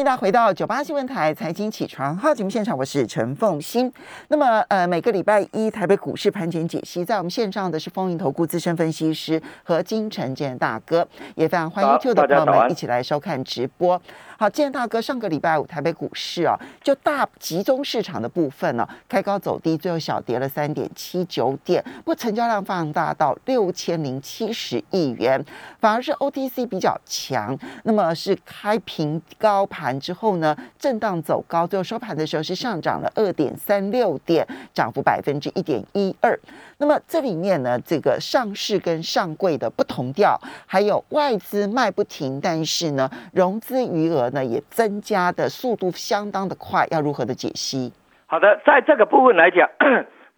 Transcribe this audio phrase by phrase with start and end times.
[0.00, 3.92] 欢迎大家回到九八新闻台财经起床号节目现场，我是陈凤欣。
[4.28, 14.00] 那么，呃，每个礼拜一台北股市盘前解析，在我们线上的是风云投顾资深分析师和金城健大哥，也非常欢迎 YouTube 的朋友们一起来收看直播。
[14.38, 25.44] 好，建大哥，上个礼拜五台北股市啊，就大集中市场的部分呢，开高走低，最后小跌了三点七九点，不过成交量放大到六千零七十亿元，
[25.78, 27.54] 反而是 OTC 比较强，
[27.84, 36.38] 那么是开平高盘之后呢，震荡走高，最后收盘的时候是上涨了二点三六点，涨幅百分之一点一二。
[36.78, 47.92] 那么这里面呢，这个上市跟上柜的不同调，还有外资卖不停，但是呢，融资余额呢也增加的速度相当的快，要如何的解析？
[48.26, 49.68] 好的，在这个部分来讲，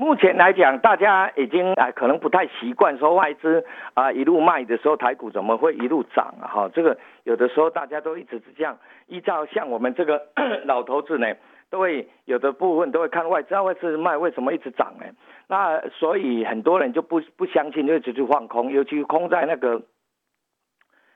[0.03, 6.49] 目前来讲，大家已经啊可能不太习惯说外资啊一路卖的时候，台股怎么会一路涨啊？
[6.49, 8.77] 哈，这个有的时候大家都一直是这样，
[9.07, 10.21] 依照像我们这个
[10.67, 11.29] 老头子呢。
[11.73, 15.07] 都会有的部分都会看外资，外资卖为什么一直涨呢？
[15.49, 19.81] 那所以很多人就不不相信，就一直去放空，尤其空在那个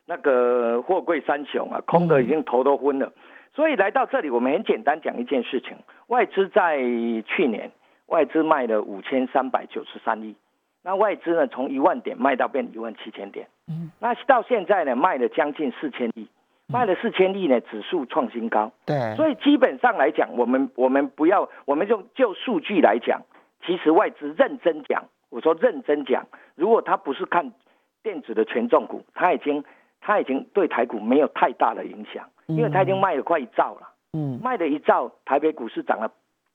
[0.06, 3.12] 那个货柜三雄啊，空的已经头都昏了。
[3.55, 6.78] 所以来到这里，我们很简单讲一件事情：外资在
[7.27, 7.70] 去年
[8.06, 10.34] 外资卖了五千三百九十三亿，
[10.82, 16.28] 那外资呢从一万点卖到变一万七千点，嗯，那到现在呢卖了将近四千亿。
[16.68, 18.72] 卖了四千亿呢，指数创新高。
[18.84, 23.22] 对，所以基本上来讲，我们我们不要，我们就就数据来讲，
[23.64, 27.52] 其实外资认真讲，我说认真讲，如果他不是看
[28.02, 29.62] 电子的权重股，他已经
[30.00, 33.92] 他已经对台股没有太大的影响，因为他已经卖了快一兆了。
[34.14, 36.10] 嗯，卖了一兆，台北股市涨了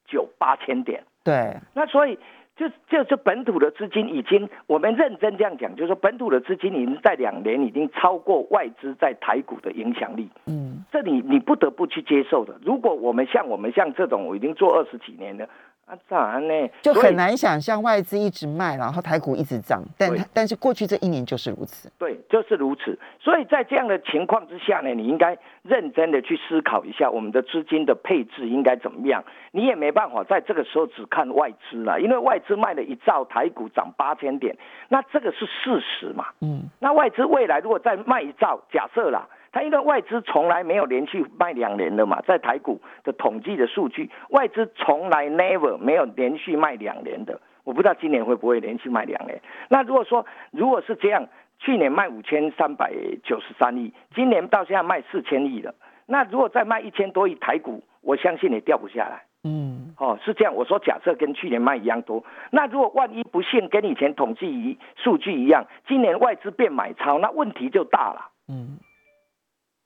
[0.06, 1.06] 九八千点。
[1.24, 2.18] 对，那所以。
[2.58, 10.30] 就就是本土的资金已经，我们认真这样讲，就是说本土的资金已经在两年已经超过外资在台股的影响力。
[10.46, 12.54] 嗯，这你你不得不去接受的。
[12.64, 15.48] 如果我们像我们像这种，我已经做二十几年了。
[15.92, 21.92] 啊，当然呢，就很难想象外资一直卖，然后台股一直涨，但但是过去这一年就是如此。
[22.00, 22.98] 对，就是如此。
[23.20, 29.22] 所以在这样的情况之下呢，你应该认真的去思考一下，我们的资金的配置应该怎么样。
[29.52, 34.56] 你也没办法在这个时候只看外资了，因为外资卖了一兆，台股涨八千点，
[34.88, 36.28] 那这个是事实嘛。
[36.40, 36.70] 嗯。
[36.80, 39.28] 那外资未来如果再卖一兆，假设啦。
[39.52, 47.40] 它因为外资从来没有连续卖两年的嘛，在台股的统计的数据，外资从来 never 没有连续卖两年的。
[47.64, 49.40] 我不知道今年会不会连续卖两年。
[49.70, 51.28] 那如果说如果是这样，
[51.60, 52.92] 去年卖五千三百
[53.24, 55.76] 九十三亿，今年到现在卖四千亿了。
[56.08, 59.24] 那如果再卖一千多亿台股，我相信也掉不下来。
[59.44, 60.56] 嗯，哦，是这样。
[60.56, 68.30] 我说假设跟去年卖一样多，那如果万一不幸跟以前统计一数据一样，今年外资变买超，那问题就大了。
[68.48, 68.80] 嗯。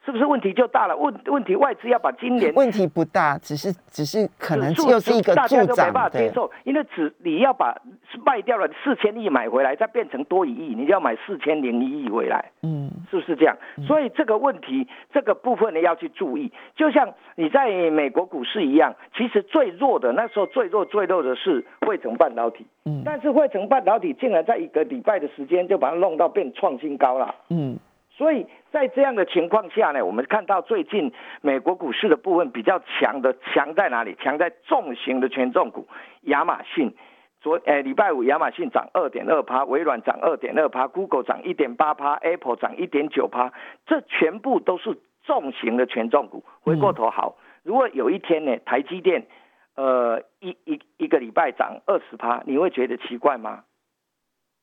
[0.05, 0.95] 是不是问题就大了？
[0.95, 7.75] 问问题外资要把今年问题不大，只是只是可能又是一个大家都没办法接受，因为只你要把
[8.23, 13.57] 卖掉了四千亿买回来，再变成多一亿，你就要买四千零一亿回来，嗯，是不是这样？
[13.88, 27.75] 所以这个问题这个部分呢要去注意，就像你在美国股市一样，其实最弱的那时候最弱最弱的是汇成半导体，嗯，但是汇成半导体竟然在一个礼拜的时间就把它弄到变创新高了，嗯。
[28.17, 31.11] 所以在这样的情况下呢，我们看到最近
[31.41, 34.15] 美国股市的部分比较强的强在哪里？
[34.21, 35.85] 强在重型的权重股，
[36.21, 36.95] 亚马逊
[37.41, 43.51] 昨诶礼拜五亚马逊涨二点二趴，微软涨二点二趴，Google 涨一点八趴，Apple 涨一点九趴，
[43.85, 46.43] 这全部都是重型的权重股。
[46.61, 49.27] 回过头好，如果有一天呢，台积电
[49.75, 53.65] 呃一一一个礼拜涨二十趴，你会觉得奇怪吗？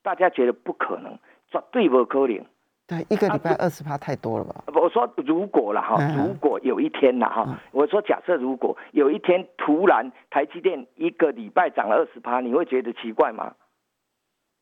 [0.03, 1.19] 大家觉得不可能，
[1.51, 2.47] 绝对不可能。
[2.93, 4.65] 对，一个礼拜二十趴太多了吧？
[4.75, 13.55] 我说如果了哈，如果有一天了哈，我说假设如果有一天突然台积电一个礼拜涨了二十趴，你会觉得奇怪吗？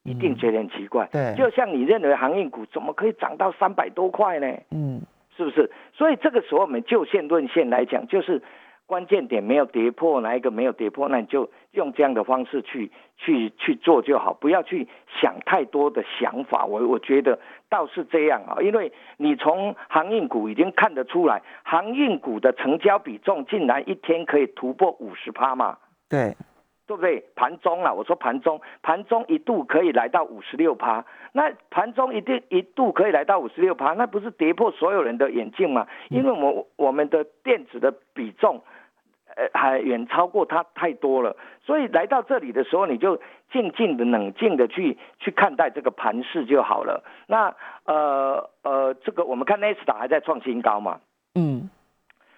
[0.05, 1.09] 一定觉得很奇怪。
[1.11, 4.47] 对，就像你认为航运股怎么可以涨到三百多块呢？
[4.71, 5.03] 嗯，
[5.37, 5.71] 是不是？
[5.93, 8.41] 所以这个时候我们就线论线来讲，就是。
[8.91, 14.89] 关键点没有跌破，哪一个没有跌破，那你就用这样的方式去去去做就好，不要去
[15.21, 16.67] 想太多的想法。
[16.67, 17.39] 我我觉得
[17.69, 25.79] 倒是这样啊，因为你从航运股已经看得出来，航运股的成交比重竟然一天可以突破五十趴嘛？
[26.09, 26.35] 对，
[26.89, 27.25] 对不对？
[27.37, 35.87] 盘中啊，我说盘中，盘中一度可以来到五十六趴，那盘中一定一度可以来到五十六趴，那不是跌破所有人的眼镜吗？
[36.09, 38.61] 因为我我们的电子的比重。
[39.41, 41.35] 呃，还远超过它太多了，
[41.65, 43.19] 所以来到这里的时候，你就
[43.51, 47.03] 静静的、冷静的去去看待这个盘势就好了。
[47.27, 47.55] 那
[47.87, 51.01] 呃呃，这个我们看 n e s t 还在创新高嘛？
[51.35, 51.71] 嗯，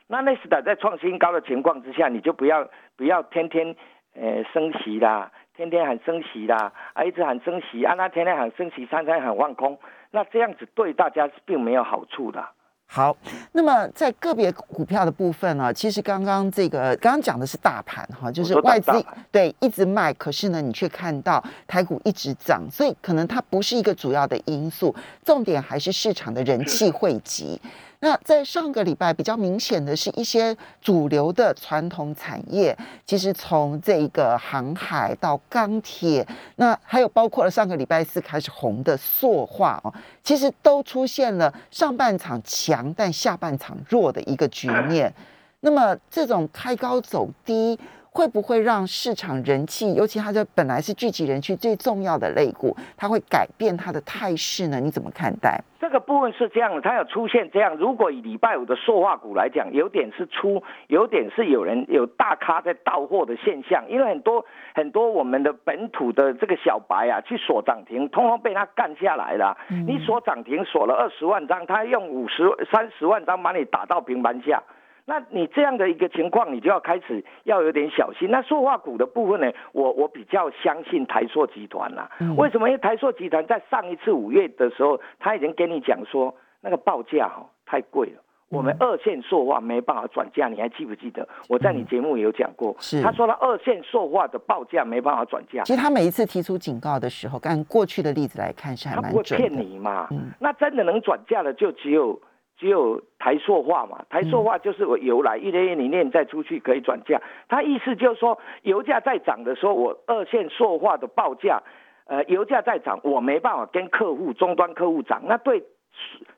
[0.06, 3.74] 那纳斯达在创新高的情况之下，你就不要不要天天
[4.14, 9.78] 呃升息啦，天天喊升息啦，啊一直喊升息，啊那天天喊升息，三天喊放空，
[10.10, 12.46] 那这样子对大家是并没有好处的。
[12.86, 13.16] 好，
[13.52, 18.92] 那么在个别股票的部分呢，其实刚刚这个刚刚讲的是大盘哈，就是外资
[19.30, 24.94] 对一直卖，可是呢，你却看到台股一直涨，所以可能它不是一个主要的因素，
[25.24, 27.58] 重点还是市场的人气汇集。
[28.04, 32.76] 那在上个礼拜比较明显的是一些主流的传统产业，
[33.06, 36.26] 其实从这个航海到钢铁，
[36.56, 39.94] 那还有包括了上个礼拜四开始红的塑化哦，
[40.24, 45.14] 其实都出现了上半场强但下半场弱的一个局面。
[45.60, 47.78] 那么这种开高走低。
[48.12, 54.78] 会不会让市场人气，尤其它这本来是聚集人气最重要的类股，它会改变它的态势呢？
[54.78, 55.58] 你怎么看待？
[55.80, 57.74] 这个部分是这样的，它有出现这样。
[57.76, 64.44] 如果以礼拜五的塑化股来讲，有点是出，有点是有人有大咖在到货的现象，因为很多
[64.74, 69.56] 很多我们的本土的这个小白啊，去锁涨停，通通被他干下来了。
[69.86, 74.62] 你锁涨停锁了二十万张，他用五十三十万张把你打到平盘下。
[75.04, 78.30] 那你这样的一个情况，你就要开始要有点小心。
[78.30, 82.08] 那塑化股的部分呢，我我比较相信台塑集团啦。
[82.36, 82.68] 为什么？
[82.68, 90.46] 因为台塑集团在上一次五月的时候，他已经跟你讲说，那个报价哈太贵了，我们二线塑化没办法转嫁。
[90.46, 91.28] 你还记不记得？
[91.48, 95.64] 我在你节目也有讲过，是他说他二线塑化的报价没办法转嫁。
[95.64, 99.48] 其实他每一次提出警告的时候，按过去的例子来看是还蛮准的。
[99.48, 100.08] 骗你嘛？
[100.38, 102.22] 那真的能转嫁的就只有。
[102.62, 107.20] 只有台塑化嘛，台塑化就是我油来一年一年再出去可以转嫁。
[107.48, 111.60] 他意思就是说，油价在涨的时候，我二线塑化的报价，
[112.06, 115.64] 呃，油价在涨，我没办法跟客户终端客户涨，那对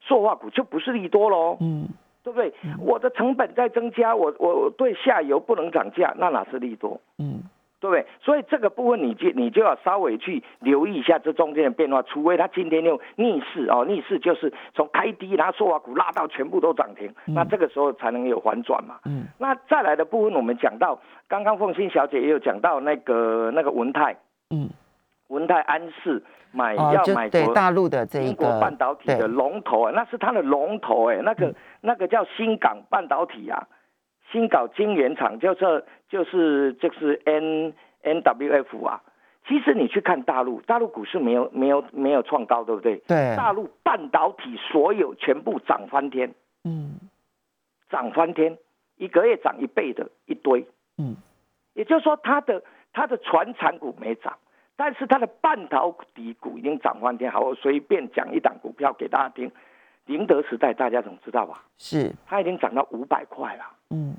[0.00, 1.86] 塑化股就不是利多喽，嗯，
[2.22, 2.50] 对不对？
[2.80, 6.98] 我的成本在增加，我我对下游不能涨价，那哪是利多？
[7.18, 7.42] 嗯。
[7.84, 8.06] 对不对？
[8.22, 18.96] 所以这个部分你就你就要稍微去留意一下这中间的变化，除非它今天又逆势哦，逆势就是从开低，然后塑化股拉到全部都涨停，那这个时候才能有反转嘛。
[19.04, 19.26] 嗯。
[19.36, 20.98] 那再来的部分，我们讲到
[21.28, 24.16] 刚刚凤欣小姐也有讲到那个那个文泰，
[24.48, 24.70] 嗯，
[25.28, 26.22] 文泰安氏
[26.52, 33.68] 买要买对大陆的这一个半导体的龙头啊，那是它的龙头哎，那个那个叫新港半导体啊。
[34.34, 37.72] 新搞晶圆厂就是就是就是 N
[38.02, 39.00] N W F 啊，
[39.46, 42.96] 其实你去看大陆，大陆股市没有没有没有创高，对不对？
[43.06, 43.36] 对。
[43.36, 46.34] 大陆半导体所有全部涨翻天，
[46.64, 46.98] 嗯，
[47.88, 48.58] 涨翻天，
[48.96, 50.66] 一个月涨一倍的一堆，
[50.98, 51.14] 嗯，
[51.74, 54.36] 也就是说它的它的船产股没涨，
[54.74, 57.30] 但是它的半导体股已经涨翻天。
[57.30, 59.52] 好，我随便讲一档股票给大家听。
[60.06, 61.62] 宁德时代大家总知道吧？
[61.78, 63.64] 是，它已经涨到五百块了。
[63.90, 64.14] 嗯，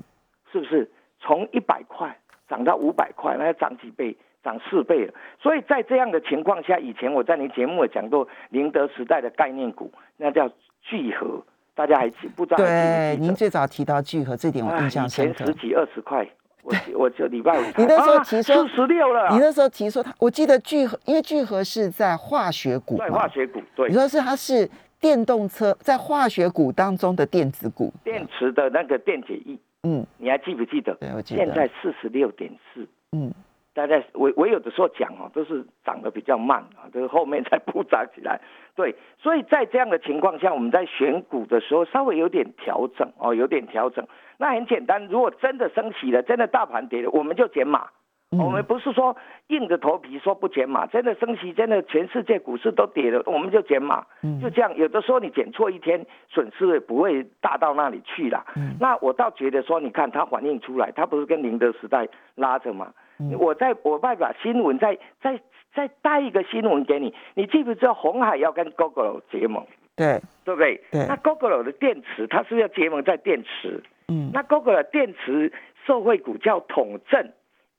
[0.52, 0.90] 是不是
[1.20, 2.16] 从一百块
[2.48, 3.36] 涨到五百块？
[3.38, 4.16] 那要涨几倍？
[4.44, 5.12] 涨四倍了。
[5.42, 10.48] 所以在这样的情况下，以前我在您节目也讲过宁德时代的概念股，那叫
[10.82, 11.42] 聚合，
[11.74, 12.58] 大家还记不知道？
[12.58, 15.08] 对，您最早提到聚合这点，我印象。
[15.08, 16.24] 前十几二十块，
[16.62, 17.62] 我我就礼拜五。
[17.76, 19.30] 你那时候提说四十六了。
[19.30, 23.60] 你那时候提说，他我记得聚合，因为聚合是在化学股对，化学股。
[23.74, 24.70] 对，你说是它是。
[25.06, 30.92] 电动车在化学股当中的电子股，电池的那个电解液，嗯，你还记不记得？
[30.96, 31.44] 对，我记得。
[31.44, 33.32] 现在四十六点四，嗯，
[33.72, 38.40] 大概我我有的时候讲哦，都是涨得比较慢啊，都是后面才补涨起来。
[38.74, 44.04] 对，所以在这样的情况下，我们在选股的时候稍微有点调整哦，有点调整。
[44.38, 47.90] 那很简单，如果真的升起了，真的大盘跌了，我们就减码。
[48.38, 49.16] 我们不是说
[49.48, 54.04] 硬着头皮说不减码，真的升息，真的全世界股市都跌了，我们就减码，
[54.42, 54.74] 就这样。
[54.76, 58.44] 有的时候你减错一天，损失不会大到那里去了。
[58.80, 62.92] 那我倒觉得说，你看它反映出来，它不是跟宁德时代拉着吗？
[63.38, 65.40] 我在我外把新闻再再
[65.74, 69.64] 再带一个新闻给你，你记不记得红海要跟 Google 结盟？
[69.94, 70.80] 对，对不对？
[70.90, 71.06] 对。
[71.06, 73.82] 那 Google 的电池，它是要结盟在电池。
[74.08, 74.30] 嗯。
[74.32, 75.52] 那 Google 的电池
[75.86, 77.30] 社会股叫统正。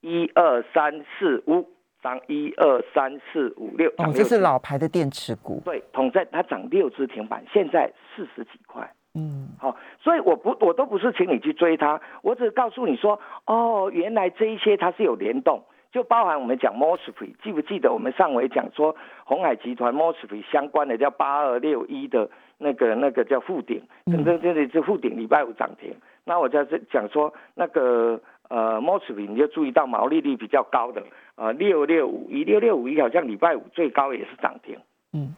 [0.08, 1.68] 一二三四五
[2.02, 5.60] 涨，一二三四五六哦，这是老牌的电池股。
[5.66, 8.90] 对，统在它涨六只停板，现在四十几块。
[9.14, 15.62] 嗯，好，所以我不，我都不是请你去追它，我只是告诉你说，哦，原来这一些它是有联动，
[15.92, 28.18] 就包含我们讲 Mosfet，记不记得我们上回讲说红海集团 Mosfet 相关的叫八二六一的那个那个叫富鼎，等等这里是富鼎礼拜五涨停，那我在这讲说那个。
[28.48, 31.02] 呃 m o s f e 你就注意到毛利率比较高的，
[31.36, 34.78] 呃，六六五一六六五一好像礼拜五最高也是涨停，
[35.12, 35.34] 嗯，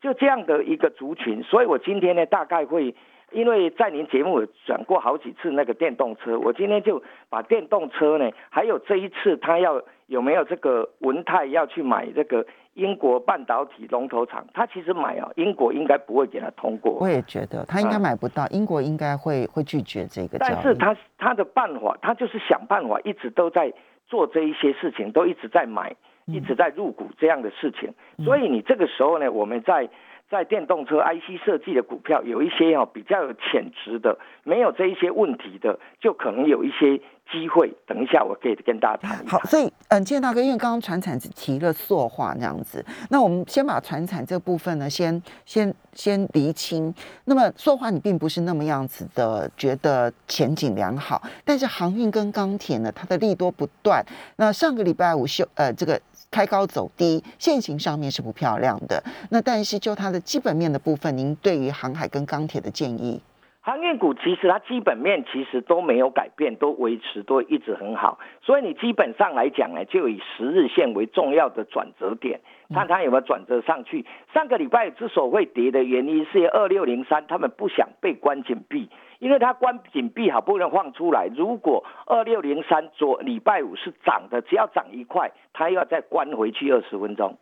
[0.00, 2.94] 就这样的一个族群，所以我今天呢大概会
[3.32, 16.92] 因为在您节目有讲过好几次那个电动车，我今天就把电动车呢，还有这一次他要有没有这个文泰要去买这个英国半导体龙头厂，他其实买啊，英国应该不会给他通过。
[17.00, 20.38] 我也觉得他应该买不到，英国应该会会拒绝这个。
[20.38, 23.72] 但是他他的办法，他就是想办法，一直都在
[24.06, 25.94] 做这一些事情，都一直在买，
[26.26, 27.92] 一直在入股这样的事情。
[28.24, 29.88] 所以你这个时候呢，我们在。
[30.30, 36.96] 在电动车 IC 设计的股票，有一些哦比较有潜质的，没有这一些问题的，就可能有一些
[37.32, 37.72] 机会。
[37.86, 39.26] 等一下，我可以跟大家谈。
[39.26, 46.94] 好，所以嗯，建大哥，因为刚刚船产只提了塑化那样子，那我们先把船产这部分呢，先先先厘清。
[47.24, 54.04] 那么塑化你并不是那么样子的觉得前景良好，但是航运跟钢铁呢，它的利多不断。
[54.36, 56.00] 那上个礼拜五休呃这个。
[56.30, 59.02] 开高走低，现形上面是不漂亮的。
[59.30, 63.20] 那但是就它的基本面的部分，您对于航海跟钢铁的建议？
[63.62, 68.18] 航运股其实它基本面其实都没有改变，都维持都一直很好。
[68.42, 72.40] 所以你基本上来讲呢，就以十日线为重要的转折点，
[72.72, 74.06] 看它有没有转折上去。
[74.32, 78.88] 上个礼拜之所以会跌的原因，是二六零三他们不想被关紧闭。
[79.20, 87.36] 因为它关紧闭好不容易放出来，如果二六零三昨礼拜五是涨的，只要涨一块，它又要再关回去二十分钟。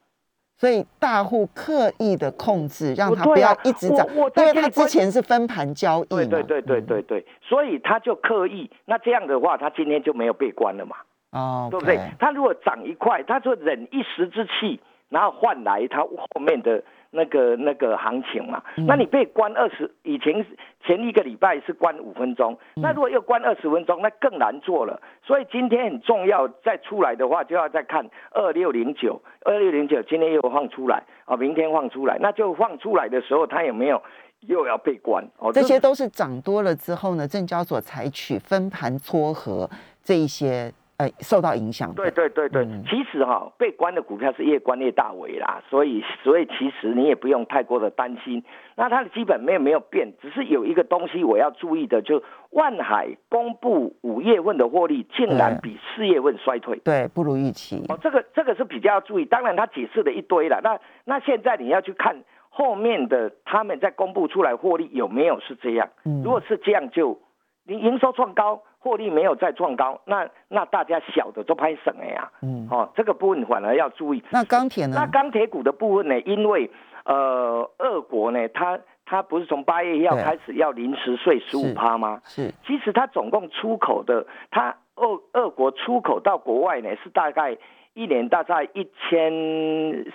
[0.57, 8.69] 所以大户刻意的控制，让它不要一直涨，因为它之前是分盘交易对对对对对对，所以他就刻意。
[8.85, 10.97] 那这样的话，他今天就没有被关了嘛？
[11.31, 12.01] 哦，对不对？
[12.19, 16.83] 他如果涨一块，他就忍一时之气，然后换来他后面的。
[17.11, 20.45] 那个那个行情嘛，那你被关二十，以前
[20.85, 25.01] 前一个礼拜是关五分钟，那如果又关二十分钟，那更难做了。
[25.25, 34.03] 所以今天很重要，再出来的话就要再看二六零九，二六零九今天又放出来啊，明天放出来，那就放出来的时候，它有没有
[34.41, 35.27] 又要被关？
[35.39, 39.69] 哦，这些都是涨多了之后呢，证交所采取分盘撮合
[40.05, 40.73] 这一些。
[40.99, 41.95] 呃，受到影响。
[41.95, 48.43] 对对对对，其实哈，被关的股票是越关越大尾啦，所以所以其实你也不用太过的担心。
[48.75, 57.81] 那它的基本面没有变，只是有一个东西我要注意的，就万海公布五月份的获利竟然比四月份衰退，对，不如预期。
[57.89, 59.25] 哦，这个这个是比较要注意。
[59.25, 65.89] 当然他解释了一堆了，那那现在你要去看后面的他们在公布出来获利有没有是这样？
[66.25, 67.21] 如果是这样，就
[67.65, 68.65] 你营收创高。
[68.79, 72.31] 获利没有再创高，那那大家小的都拍省了呀。
[72.43, 74.23] 嗯，哦，这个部分反而要注意。
[74.31, 74.97] 那钢铁呢？
[74.97, 76.21] 那钢铁股的部分呢？
[76.21, 76.71] 因为
[77.05, 82.21] 呃，俄国呢，它它不是从八月一号开始要临时税十五趴吗？
[82.25, 82.53] 是。
[82.67, 87.57] 其实它总共出口的，它俄俄国出口到国外呢，是大概
[87.95, 89.33] 一年大概一千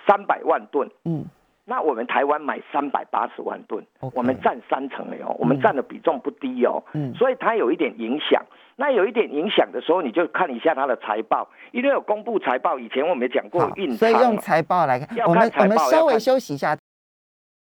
[0.08, 0.90] 三百万吨。
[1.04, 1.26] 嗯。
[1.66, 6.84] 那我们台湾买三百八十万吨，我们占三成了哦，我们占的比重不低哦，
[7.16, 8.44] 所以它有一点影响。
[8.76, 16.76] 那有一点影响的时候，你就看一下它的财报，因为有公布财报，以前我们讲过运所以用财报来看，我们我们稍微休息一下。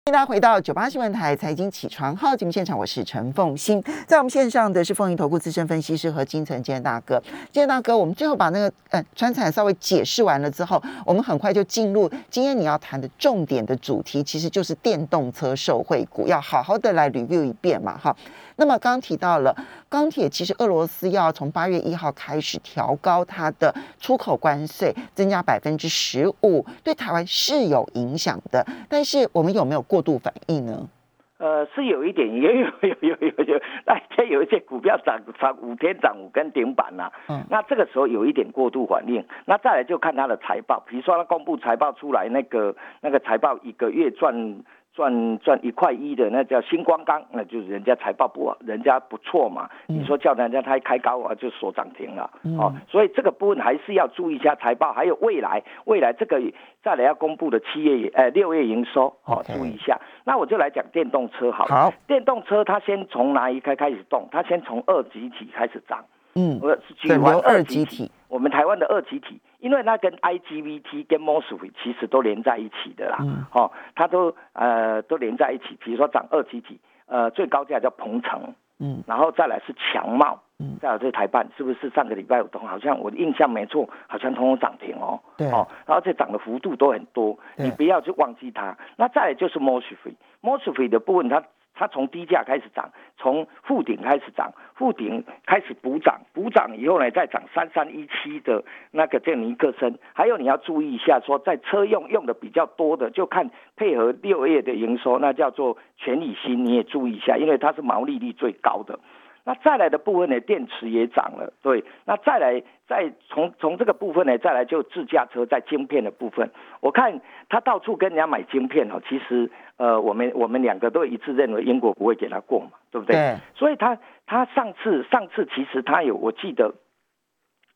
[0.10, 7.22] 欢迎大家回到九八新闻台财经起床号节目现场，我是陈凤欣，在我们线上的是凤盈投顾资深分析师和金城建大哥。
[7.52, 18.16] 建大哥，我们最后把那个呃川彩稍微解释完了之后，我们很快就进入今天你要谈的重点的主题，其实就是电动车受惠股，要好好的来 review 一遍嘛，哈。
[18.60, 19.56] 那么刚提到了
[19.88, 28.66] 钢铁，其实俄罗斯要从八月一号开始调高它的出口关税，增加百分之十五，对台湾是有影响的。
[28.90, 30.90] 但是我们有没有过度反应呢？
[31.38, 37.10] 呃，是有一点，也有有有有有，那这有一些股票涨涨五天涨五根顶板呐。
[37.30, 39.26] 嗯，那这个时候有一点过度反应。
[39.46, 44.62] 那再来就看它的财报，比如说它公布财报出来，那个那个财报一个月赚。
[44.94, 49.70] 赚赚一块一的那叫星光钢，那就是人家财报不，人家不错嘛。
[49.88, 52.30] 你说叫人家他开高啊，就锁涨停了。
[52.58, 56.42] 哦，所以这个部分还是要注意一下财报，还有未来未来这个
[56.84, 60.00] 再来要公布的七月呃六月营收，哦，注意一下。
[60.26, 61.66] 那我就来讲电动车好。
[61.66, 64.28] 好，电动车它先从哪一开开始动？
[64.32, 66.04] 它先从二级体开始涨。
[66.36, 69.40] 嗯，我是举完二极体，我们台湾的二极体。
[69.60, 75.78] 因为那跟 I G V T 跟 MOSFET 其实都连在一起的啦，嗯哦，它都呃都连在一起。
[75.84, 88.78] 比如说涨二极体，呃，最高价叫鹏程，嗯，然后再来是强茂，嗯，再有这台办是不是上个礼拜五好像我的印象没错，好像通通涨停哦，对，哦，然后这涨的幅度都很多，你不要去忘记它。
[88.96, 91.44] 那再来就是 MOSFET，MOSFET 的部分它。
[91.80, 99.98] 它从低价开始涨，从负顶开始涨，负顶开始补涨，补涨以后呢再涨三三一七的那个叫尼克森。
[100.14, 109.00] 还有你要注意一下，说在车用用的比较多的，就看配合六月的营收，那叫做全理芯，你也注意一下，因为它是毛利率最高的。
[109.46, 111.84] 那再来的部分呢，电池也涨了，对。
[112.06, 119.02] 那再来，再从从这个部分呢，再来就自驾车在晶片的部分，我看他到处跟人家买晶片哦。
[119.08, 123.16] 其实，呃，我们我们两个都一致认为英国不会给他过嘛，对不对？
[123.16, 123.38] 对。
[123.56, 126.76] 所以他他上次上次其实他有，我记得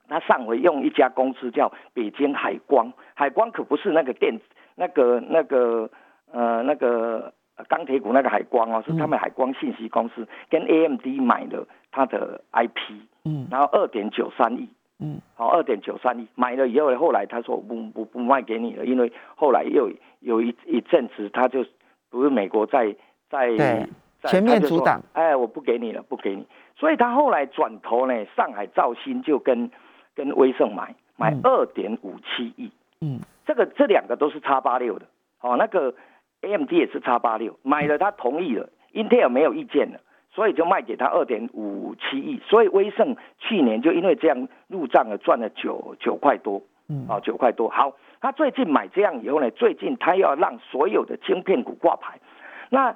[0.08, 4.40] 他上回用一家公司叫北京海光，海光可不是那个电
[4.76, 5.90] 那个那个
[6.32, 7.34] 呃那个。
[7.70, 12.96] 钢铁股那个海光哦，是他们海光信息公司跟 AMD 买了他的 IP，
[13.26, 14.68] 嗯，然后二点九三亿，
[15.00, 19.92] 嗯，好，二点九三亿买了以后，后来他说不不不卖给你了，因为后来又
[20.22, 21.64] 有一一阵子，他就
[22.14, 22.96] 不是美国在
[23.28, 23.88] 在
[24.26, 26.46] 全面阻挡，哎，我不给你了，不给你，
[26.78, 29.72] 所以他后来转头呢，上海兆新就跟
[30.14, 35.08] 跟威盛买买二点五七亿，嗯，这个这两个都是叉八六的，
[35.42, 35.94] 哦，那个。
[36.46, 37.58] AMD 也是叉八六。
[37.64, 42.42] 买了，他同意了，Intel 没有意见了，所以就卖给他二点五七亿。
[42.46, 47.70] 所以威盛去年就因为这样入账了，赚了九九块多，嗯，哦九块多。
[47.70, 47.94] 好，
[48.24, 52.20] 他最近买这样以后呢，最近他要让所有的晶片股挂牌，
[52.70, 52.96] 那。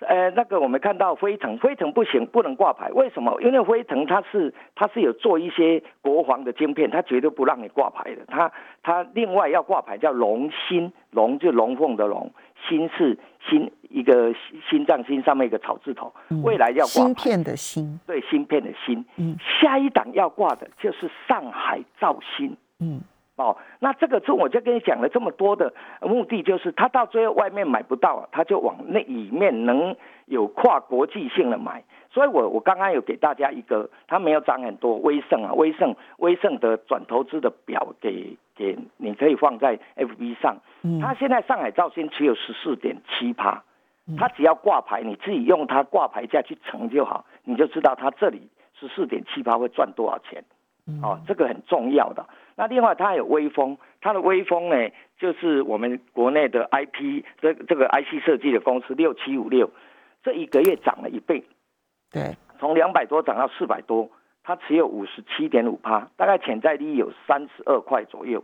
[0.00, 2.88] 呃，那个我们看到飞腾，飞腾不行，不能挂牌。
[2.92, 3.36] 为什么？
[3.42, 8.24] 因为飞腾它是它是有做一些国防的晶片，它绝对不让你挂牌的。
[8.28, 8.52] 它
[8.84, 12.30] 它另外要挂牌叫龙芯，龙就龙凤的龙，
[12.68, 13.18] 芯是
[13.50, 14.32] 芯一个
[14.70, 19.04] 心脏心上面一个草字头，未来要挂芯片的芯，对，芯片的芯。
[19.16, 22.56] 嗯，下一档要挂的就是上海兆芯。
[22.78, 23.00] 嗯。
[23.38, 29.94] 哦，那这个是我就跟你讲了这么多的目的，就是他到最后外面买不到，他就往那里面能
[30.26, 31.84] 有跨国际性的买。
[32.10, 40.56] 所以我我刚刚有给大家一个，他没有涨很多，威盛啊，威盛威盛的转投资的表给给你可以放在 FB 上。
[40.82, 43.62] 嗯，它现在上海造新只有十四点七趴，
[44.18, 48.48] 他只要挂牌，你自己用它挂牌价去乘就好，你就知道它这里
[48.80, 50.42] 十四点七趴会赚多少钱。
[51.02, 52.26] 哦，这个很重要的。
[52.58, 59.70] 那另外，它还有微风，它的微风呢，就是我们国内的 IP 这这个 IC 设计的公司六七五六，
[60.24, 61.44] 这一个月涨了一倍，
[62.10, 64.10] 对，从两百多涨到四百多，
[64.42, 68.42] 它持有五十七点五趴，大概潜在利益有三十二块左右。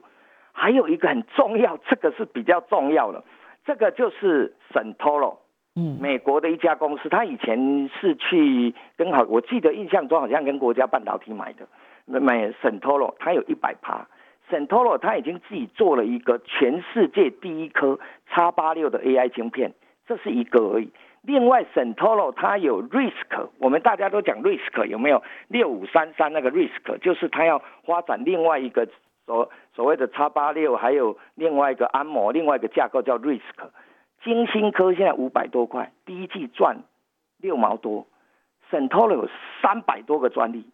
[0.53, 3.25] 还有一个很重要，这个是比较重要的，
[3.65, 5.39] 这个就是 Sentoro，
[5.75, 11.67] 嗯，美国的一家公司，它以前是去跟好，我记得印象中好像跟国家半导体买的。
[12.07, 14.07] 买 Sentoro，它有一百趴。
[14.51, 19.73] Sentoro 它已经自己做了一个全世界第一颗叉八六的 AI 晶片，
[20.07, 20.91] 这是一个而已。
[21.23, 25.23] 另外，Sentoro 它有 Risk，我们大家都讲 Risk 有没有？
[25.49, 28.87] 六五三三那个 Risk 就是他要发展另外一个
[29.25, 33.41] 所所谓的叉八六，还有另外一个安摩，另外一个架构叫 Risk。
[34.23, 36.83] 金星科现在五百多块，第一季赚
[37.39, 38.07] 六毛多
[38.71, 39.29] ，Sentoro 有
[39.63, 40.67] 三百多个专利。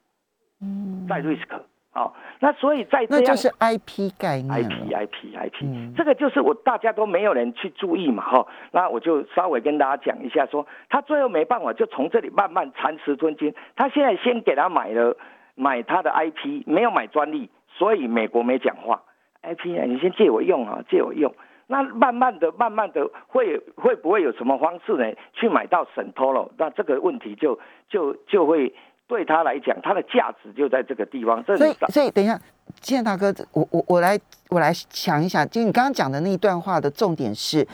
[0.62, 1.46] 嗯，在 risk
[1.92, 13.52] 好，那所以在这样就是 IP 概念，IP IP IP，这个就是我大家都没有人去注意嘛，哈，那我就稍微跟大家讲一下，说他最后没办法，就从这里慢慢蚕食吞金。
[13.74, 15.16] 他现在先给他买了
[15.56, 19.02] 买他的 IP，没有买专利，所以美国没讲话。
[19.42, 21.34] IP 啊，你先借我用啊，借我用。
[21.66, 25.12] 那慢慢的、慢慢的会会不会有什么方式呢？
[25.32, 26.52] 去买到省托了？
[26.56, 28.72] 那这个问题就就就会。
[29.10, 31.42] 对他来讲，它的价值就在这个地方。
[31.42, 32.40] 所以，所以等一下，
[32.80, 34.16] 建大哥，我我我来
[34.50, 37.66] 我来想一想，就你刚刚讲的那一段话的重点是，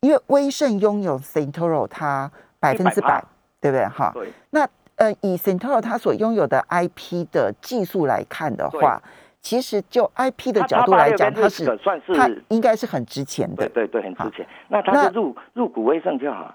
[0.00, 3.24] 因为威盛拥有 Centoro，它百分之百，
[3.58, 3.86] 对不对？
[3.86, 4.10] 哈。
[4.12, 4.28] 对。
[4.50, 9.02] 那呃，以 Centoro 它所拥有的 IP 的技术来看的话，
[9.40, 13.66] 其实就 IP 的角度来讲，它是算是它应该是很值钱的。
[13.68, 14.46] 对对对，很值钱。
[14.68, 16.54] 那它就入入股威盛就好了。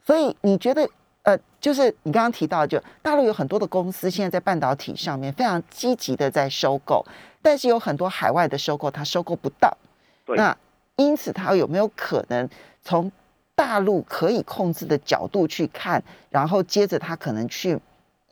[0.00, 0.88] 所以你觉得？
[1.24, 7.04] 呃，就是你刚刚提到，就大陆有很多的公司现在在半导体上面非常积极的在收购，
[7.42, 9.76] 但是有很多海外的收购它收购不到。
[10.36, 10.56] 那
[10.96, 12.48] 因此，它有没有可能
[12.82, 13.10] 从
[13.54, 17.78] 大陆可以控制的角度去看，然后接着它可能去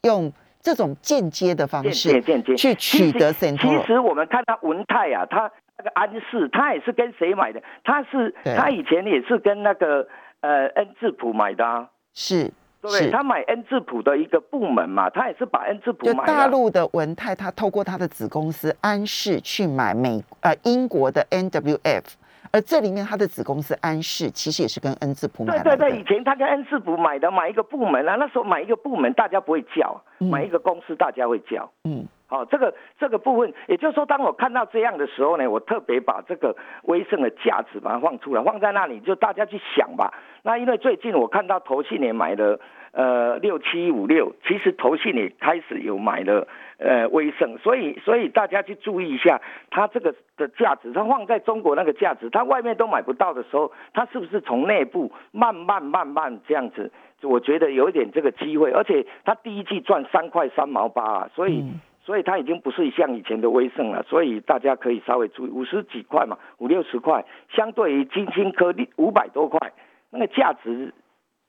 [0.02, 2.22] 用这种间接的方式
[2.56, 7.62] 去取得 c e n t 其实我们看到文泰啊，他那个安氏，他也是跟谁买的？
[7.84, 10.06] 他是他以前也是跟那个
[10.40, 11.88] 呃恩智浦买的啊。
[12.12, 12.52] 是。
[12.82, 22.02] 对，他买恩智浦的一个部门嘛，他也是把恩智浦买就大陆的文泰，他透过他的子公司安氏去买美呃英国的 NWF，
[22.50, 31.70] 而这里面他的子公司安氏其实也是跟恩智浦买对对对，以前他跟恩智浦买的买一个部门啊，那时候买一个部门大家不会叫，买一个公司大家会叫。
[31.84, 32.04] 嗯。
[32.32, 40.14] 好，这个这个部分，也就是说，当我看到这样的时候呢，我特别把这个威盛的价值把它放出来，放在那里，就大家去想吧。
[40.42, 42.58] 那因为最近我看到投信也买了，
[42.92, 56.90] 呃，六七五六，其实投信也开始有买了，呃，威盛，所以所以大家去注意一下，它这个的价值，它放在中国那个价值，它外面都买不到的时候，它是不是从内部慢慢慢慢这样子？
[57.20, 61.62] 我觉得有一点这个机会，而且它第一季赚三块三毛八啊，所以。
[62.04, 69.72] 所以它已经不是像以前的威盛了，所以大家可以稍微注意五十几块嘛，五六十块，相对于金星科五百多块，
[70.10, 70.92] 那个价值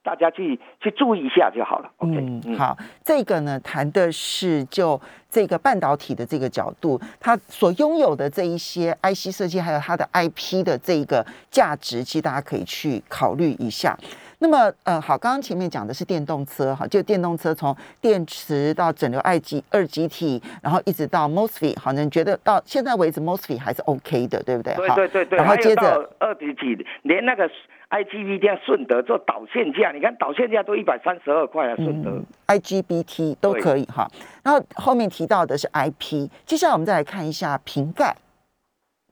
[0.03, 1.89] 大家去去注意一下就好了。
[2.01, 13.97] 嗯，好，这个呢谈的是就这个半导体的这个角度，它所拥有的这一些 IC 设计，还有它的 IP 的这一个价值，其实大家可以去考虑一下。
[14.39, 24.75] 那么，呃，好，刚刚前面讲的是电动车，哈，就电动车从电池到整流二极二极体，然后一直到 mosfet，好，你觉得到现在为止 mosfet 还是 OK 的，对不对？
[24.75, 25.37] 对对对对。
[25.37, 27.49] 然后接着二极体，连那个
[27.93, 34.10] IGBT 顺德做导线架，你看导线架都一百三十二块啊，顺德 IGBT 都可以哈。
[34.43, 38.15] 然后后面提到的是 IP，接下来我们再来看一下瓶盖。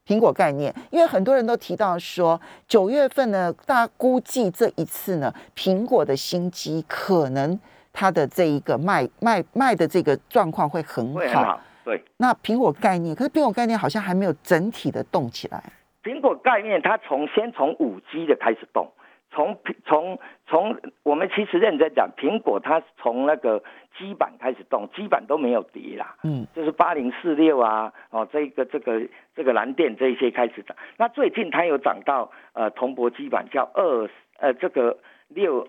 [0.07, 7.57] 苹果概念，因为很多人都提到说，九月份呢，大家估计这一次呢，苹果的新机可能
[7.93, 11.61] 它的这一个卖卖卖的这个状况会很好。
[11.85, 15.63] 对，那苹果概念，可是苹果概念好像还没有整体的动起来。
[16.03, 18.91] 苹果概念它从先从五 G 的开始动。
[19.33, 23.63] 从从从我们其实认真讲，苹果它从那个
[23.97, 34.97] 基板开始动，基板都没有跌啦，嗯，就是八零四六啊，哦，这个这个这个蓝电这一些开始涨，那最近它有涨到呃铜箔基板叫二呃这个
[35.29, 35.65] 六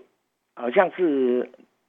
[0.56, 1.48] 好像是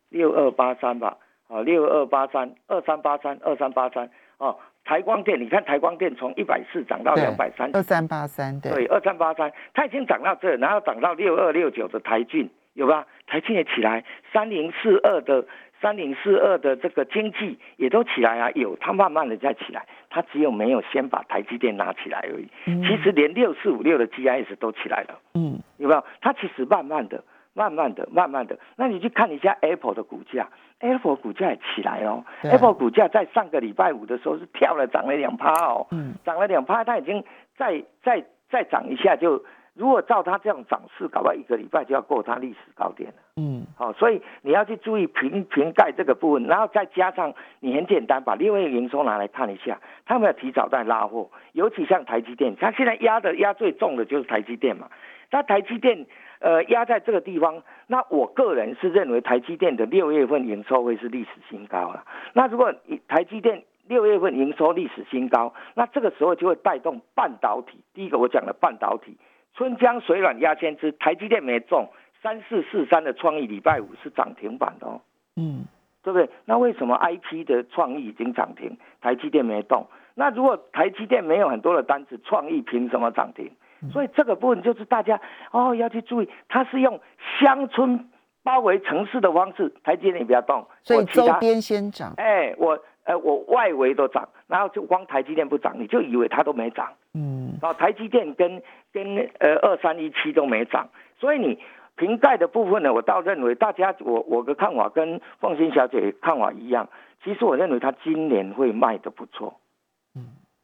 [0.10, 4.60] 六二八三吧，哦六二八三二三八三二三八三哦。
[4.84, 13.08] 台光电，你看台光电从一百四涨到两百三，二三八三，对，二三八三，它已经涨到这，然后涨到六二六九的台骏，有吧？
[13.28, 15.46] 台骏也起来，三零四二的
[15.82, 22.48] 三零四二的这个经济也都起来啊，有，它慢慢的在起来，它只有没有先把台积电拿起来而已。
[22.86, 26.04] 其实连六四五六的 GIS 都起来了，嗯，有没有？
[26.20, 27.24] 它其实慢慢的。
[27.56, 30.50] 慢慢的，慢慢的，那你去看一下 Apple 的股价
[30.84, 32.24] ，Apple 股价也起来哦。
[32.44, 35.88] Apple 股价在上个礼拜五的时候是跳了，涨了两趴哦。
[35.92, 36.14] 嗯。
[36.26, 37.24] 涨了两趴，它已经
[37.58, 39.44] 再再再涨一下，就
[39.74, 43.16] 如果照它这样涨势，搞不好一个礼拜就要过它历史高点了。
[43.38, 43.66] 嗯。
[43.76, 54.90] 好，所以你要去注意瓶瓶盖这个部分，然后再加上你很简单，把另外一个营收拿来看一下，他们要提早在拉货，尤其像台积电，它现在压的压最重的就是台积电嘛。
[55.32, 56.06] 那台积电。
[56.44, 62.04] 呃，压在这个地方，那我个人是认为台积电的六月份营收会是历史新高了。
[62.34, 62.74] 那如果
[63.08, 67.80] 台积电六月份营收历史新高，那这个时候就会带动半导体。
[67.94, 69.16] 第一个我讲的半导体，
[69.56, 71.88] 春江水暖鸭先知，台积电没中，
[72.22, 75.00] 三四四三的创意礼拜五是涨停板的哦。
[75.38, 75.64] 嗯，
[76.04, 76.30] 对不对？
[76.44, 79.88] 那为什么 IP 的创意已经涨停，台积电没动？
[80.14, 83.50] 那如果台积电没有很多的单子，创意凭什么涨停？
[83.92, 85.20] 所以这个部分就是大家
[85.52, 87.00] 哦要去注意，它是用
[87.40, 88.10] 乡村
[88.44, 92.14] 包围城市的方式，台积电不要动，所以周边先涨。
[92.18, 96.92] 哎，我呃我外围都涨，然后就光台积电不涨，你就以为它都没涨。
[97.14, 101.60] 嗯，然后台积电跟跟呃二三一七都没涨，所以你
[101.96, 106.90] 瓶盖的部分呢，我倒认为大家我我的看法跟凤欣小姐看法一样，
[107.24, 109.60] 其实我认为它今年会卖的不错。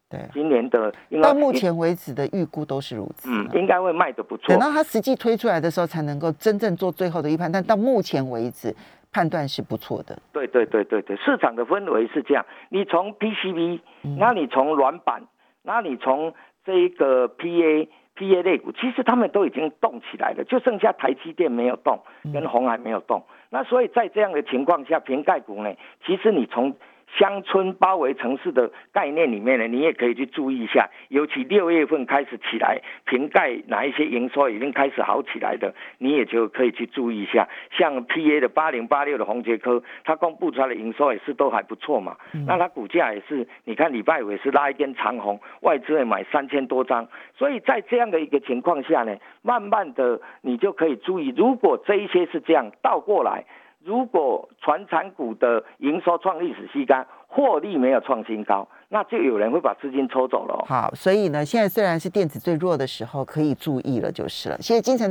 [0.10, 0.92] 对，今年的
[1.22, 3.30] 到目前为止的预估都是如此。
[3.30, 4.48] 嗯，应该会卖的不错。
[4.48, 7.52] 等到它实际推出来的时候，才能够真正做最后的预判。
[7.52, 8.76] 但到目前为止，
[9.12, 10.18] 判断是不错的。
[10.34, 12.44] 对对对对对，市场的氛围是这样。
[12.70, 13.82] 你从 PCB，
[14.18, 15.22] 那你从软板，
[15.62, 16.34] 那你从
[16.66, 22.00] 这个 PA PA 类股，其实他们都已经动起来了，就剩下台积电没有动，
[22.34, 23.24] 跟红海没有动。
[23.52, 25.72] 那所以在这样的情况下，瓶盖股呢，
[26.06, 26.76] 其实你从
[27.18, 37.48] 乡村包围城市的概念里面呢，你也可以去注意一下，尤其六月份开始起来，瓶盖哪一些营收已经开始好起来的，你也就可以去注意一下。
[37.72, 42.16] 像 P A 的八零八六的红杰科，它公布出来的营收也是都还不错嘛。
[42.46, 47.08] 那它股价也是，你看礼拜五也是拉一根长红，外资也买三千多张。
[47.36, 53.44] 所以在这样的一个情况下呢，慢慢的你就可以注意，如果这一些是这样倒过来。
[53.90, 60.64] 如果传产股的营收创历史新高，获利没有创新高，那就有人会把资金抽走了。
[60.68, 64.58] 好，所以呢，现在虽然是电子最弱的时候，可以注意了就是了。
[64.60, 65.08] 谢谢金城。